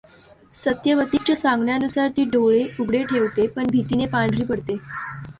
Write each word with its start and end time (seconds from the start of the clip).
सत्यवतीकच्या 0.53 1.35
सांगण्यानुसार 1.35 2.09
ती 2.09 2.23
डोळे 2.23 2.63
उघडे 2.79 3.03
ठेवते 3.03 3.45
पण 3.47 3.67
भितीने 3.71 4.05
पांढरी 4.05 4.43
पडते. 4.43 4.77